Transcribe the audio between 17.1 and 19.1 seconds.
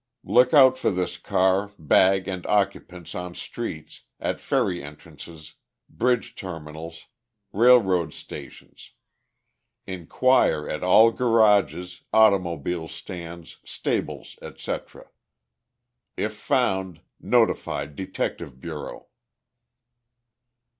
notify Detective Bureau.